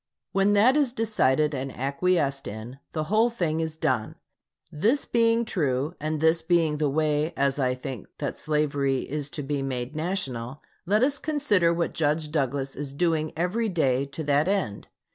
When 0.31 0.53
that 0.53 0.75
is 0.75 0.93
decided 0.93 1.53
and 1.53 1.71
acquiesced 1.71 2.47
in, 2.47 2.79
the 2.91 3.03
whole 3.03 3.29
thing 3.29 3.59
is 3.59 3.77
done. 3.77 4.15
This 4.71 5.05
being 5.05 5.45
true, 5.45 5.93
and 5.99 6.19
this 6.19 6.41
being 6.41 6.77
the 6.77 6.89
way, 6.89 7.35
as 7.37 7.59
I 7.59 7.75
think, 7.75 8.07
that 8.17 8.39
slavery 8.39 9.01
is 9.01 9.29
to 9.29 9.43
be 9.43 9.61
made 9.61 9.95
national, 9.95 10.59
let 10.87 11.03
us 11.03 11.19
consider 11.19 11.71
what 11.71 11.93
Judge 11.93 12.31
Douglas 12.31 12.75
is 12.75 12.93
doing 12.93 13.31
every 13.37 13.69
day 13.69 14.07
to 14.07 14.23
that 14.23 14.47
end. 14.47 14.87